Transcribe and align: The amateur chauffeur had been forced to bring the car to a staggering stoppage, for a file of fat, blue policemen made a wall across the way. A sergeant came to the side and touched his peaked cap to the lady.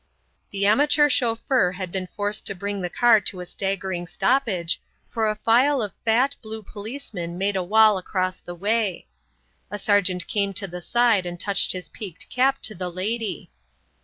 The 0.49 0.65
amateur 0.65 1.09
chauffeur 1.09 1.73
had 1.73 1.91
been 1.91 2.07
forced 2.15 2.47
to 2.47 2.55
bring 2.55 2.81
the 2.81 2.89
car 2.89 3.21
to 3.21 3.39
a 3.39 3.45
staggering 3.45 4.07
stoppage, 4.07 4.81
for 5.11 5.29
a 5.29 5.35
file 5.35 5.79
of 5.79 5.93
fat, 6.03 6.35
blue 6.41 6.63
policemen 6.63 7.37
made 7.37 7.55
a 7.55 7.61
wall 7.61 7.99
across 7.99 8.39
the 8.39 8.55
way. 8.55 9.05
A 9.69 9.77
sergeant 9.77 10.25
came 10.25 10.53
to 10.55 10.65
the 10.67 10.81
side 10.81 11.27
and 11.27 11.39
touched 11.39 11.73
his 11.73 11.87
peaked 11.87 12.29
cap 12.31 12.63
to 12.63 12.73
the 12.73 12.89
lady. 12.89 13.51